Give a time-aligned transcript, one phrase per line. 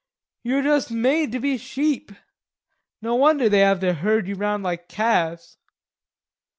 [0.41, 2.11] Ye're juss made to be sheep.
[3.03, 5.59] No wonder they have to herd you round like calves."